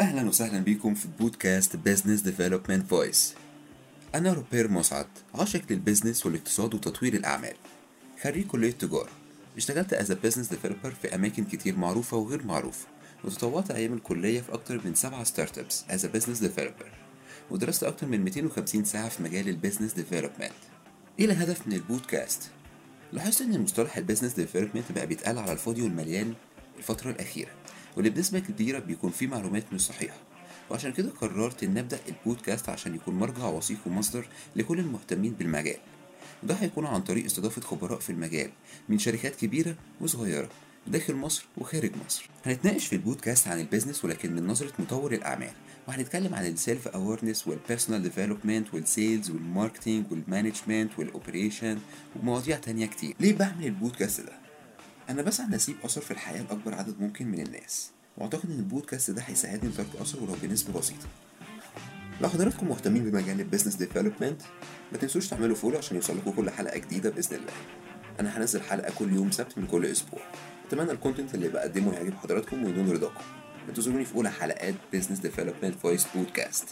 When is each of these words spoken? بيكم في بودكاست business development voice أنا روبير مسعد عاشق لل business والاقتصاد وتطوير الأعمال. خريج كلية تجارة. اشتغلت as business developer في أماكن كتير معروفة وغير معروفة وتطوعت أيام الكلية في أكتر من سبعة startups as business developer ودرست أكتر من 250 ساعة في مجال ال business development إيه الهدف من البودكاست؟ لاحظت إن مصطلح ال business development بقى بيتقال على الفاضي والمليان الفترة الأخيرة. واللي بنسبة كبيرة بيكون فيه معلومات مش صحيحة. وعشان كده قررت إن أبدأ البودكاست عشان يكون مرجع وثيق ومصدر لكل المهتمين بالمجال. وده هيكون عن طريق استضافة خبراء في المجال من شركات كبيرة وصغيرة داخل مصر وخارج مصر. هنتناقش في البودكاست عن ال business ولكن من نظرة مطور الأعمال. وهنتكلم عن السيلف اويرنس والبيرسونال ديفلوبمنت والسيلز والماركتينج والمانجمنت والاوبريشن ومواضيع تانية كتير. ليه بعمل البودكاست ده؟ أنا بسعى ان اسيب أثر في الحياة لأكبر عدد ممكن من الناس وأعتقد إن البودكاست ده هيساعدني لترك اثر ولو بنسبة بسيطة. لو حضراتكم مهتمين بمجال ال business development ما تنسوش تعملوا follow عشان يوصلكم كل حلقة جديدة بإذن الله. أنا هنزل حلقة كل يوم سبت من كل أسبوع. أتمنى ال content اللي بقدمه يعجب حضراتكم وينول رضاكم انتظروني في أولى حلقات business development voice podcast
بيكم 0.00 0.94
في 0.94 1.08
بودكاست 1.18 1.76
business 1.76 2.20
development 2.20 2.86
voice 2.90 3.34
أنا 4.14 4.32
روبير 4.32 4.70
مسعد 4.70 5.06
عاشق 5.34 5.62
لل 5.70 5.81
business 5.81 6.26
والاقتصاد 6.26 6.74
وتطوير 6.74 7.14
الأعمال. 7.14 7.54
خريج 8.22 8.46
كلية 8.46 8.70
تجارة. 8.70 9.08
اشتغلت 9.56 9.92
as 9.92 10.12
business 10.12 10.48
developer 10.48 10.90
في 11.02 11.14
أماكن 11.14 11.44
كتير 11.44 11.76
معروفة 11.76 12.16
وغير 12.16 12.46
معروفة 12.46 12.86
وتطوعت 13.24 13.70
أيام 13.70 13.92
الكلية 13.92 14.40
في 14.40 14.52
أكتر 14.52 14.80
من 14.84 14.94
سبعة 14.94 15.24
startups 15.24 15.84
as 15.90 16.06
business 16.06 16.38
developer 16.38 16.92
ودرست 17.50 17.84
أكتر 17.84 18.06
من 18.06 18.20
250 18.24 18.84
ساعة 18.84 19.08
في 19.08 19.22
مجال 19.22 19.48
ال 19.48 19.53
business 19.53 19.92
development 19.92 20.52
إيه 21.18 21.24
الهدف 21.24 21.66
من 21.66 21.72
البودكاست؟ 21.72 22.42
لاحظت 23.12 23.40
إن 23.40 23.60
مصطلح 23.60 23.96
ال 23.96 24.00
business 24.00 24.32
development 24.32 24.92
بقى 24.92 25.06
بيتقال 25.06 25.38
على 25.38 25.52
الفاضي 25.52 25.82
والمليان 25.82 26.34
الفترة 26.78 27.10
الأخيرة. 27.10 27.50
واللي 27.96 28.10
بنسبة 28.10 28.38
كبيرة 28.38 28.78
بيكون 28.78 29.10
فيه 29.10 29.26
معلومات 29.26 29.72
مش 29.72 29.80
صحيحة. 29.80 30.16
وعشان 30.70 30.92
كده 30.92 31.10
قررت 31.20 31.64
إن 31.64 31.78
أبدأ 31.78 31.98
البودكاست 32.08 32.68
عشان 32.68 32.94
يكون 32.94 33.14
مرجع 33.14 33.44
وثيق 33.46 33.78
ومصدر 33.86 34.26
لكل 34.56 34.78
المهتمين 34.78 35.32
بالمجال. 35.32 35.78
وده 36.42 36.54
هيكون 36.54 36.86
عن 36.86 37.00
طريق 37.00 37.24
استضافة 37.24 37.62
خبراء 37.62 37.98
في 37.98 38.10
المجال 38.10 38.50
من 38.88 38.98
شركات 38.98 39.36
كبيرة 39.36 39.74
وصغيرة 40.00 40.48
داخل 40.86 41.14
مصر 41.14 41.44
وخارج 41.58 41.90
مصر. 42.06 42.28
هنتناقش 42.46 42.86
في 42.86 42.92
البودكاست 42.92 43.48
عن 43.48 43.60
ال 43.60 43.65
business 43.65 44.04
ولكن 44.04 44.32
من 44.32 44.46
نظرة 44.46 44.72
مطور 44.78 45.12
الأعمال. 45.12 45.52
وهنتكلم 45.88 46.34
عن 46.34 46.46
السيلف 46.46 46.88
اويرنس 46.88 47.48
والبيرسونال 47.48 48.02
ديفلوبمنت 48.02 48.74
والسيلز 48.74 49.30
والماركتينج 49.30 50.12
والمانجمنت 50.12 50.98
والاوبريشن 50.98 51.78
ومواضيع 52.16 52.56
تانية 52.56 52.86
كتير. 52.86 53.14
ليه 53.20 53.36
بعمل 53.36 53.66
البودكاست 53.66 54.20
ده؟ 54.20 54.32
أنا 55.10 55.22
بسعى 55.22 55.46
ان 55.46 55.54
اسيب 55.54 55.76
أثر 55.84 56.00
في 56.00 56.10
الحياة 56.10 56.42
لأكبر 56.42 56.74
عدد 56.74 57.00
ممكن 57.00 57.26
من 57.26 57.40
الناس 57.40 57.90
وأعتقد 58.18 58.50
إن 58.50 58.58
البودكاست 58.58 59.10
ده 59.10 59.22
هيساعدني 59.22 59.70
لترك 59.70 59.86
اثر 60.00 60.22
ولو 60.22 60.34
بنسبة 60.42 60.78
بسيطة. 60.78 61.06
لو 62.20 62.28
حضراتكم 62.28 62.68
مهتمين 62.68 63.10
بمجال 63.10 63.40
ال 63.40 63.44
business 63.44 63.74
development 63.74 64.42
ما 64.92 64.98
تنسوش 64.98 65.28
تعملوا 65.28 65.56
follow 65.56 65.78
عشان 65.78 65.96
يوصلكم 65.96 66.30
كل 66.30 66.50
حلقة 66.50 66.78
جديدة 66.78 67.10
بإذن 67.10 67.36
الله. 67.36 67.52
أنا 68.20 68.38
هنزل 68.38 68.62
حلقة 68.62 68.92
كل 68.98 69.12
يوم 69.12 69.30
سبت 69.30 69.58
من 69.58 69.66
كل 69.66 69.86
أسبوع. 69.86 70.20
أتمنى 70.68 70.90
ال 70.92 70.97
content 70.97 71.34
اللي 71.34 71.48
بقدمه 71.48 71.92
يعجب 71.94 72.14
حضراتكم 72.14 72.64
وينول 72.64 72.92
رضاكم 72.92 73.24
انتظروني 73.68 74.04
في 74.04 74.14
أولى 74.14 74.30
حلقات 74.30 74.74
business 74.92 75.18
development 75.18 75.74
voice 75.74 76.06
podcast 76.14 76.68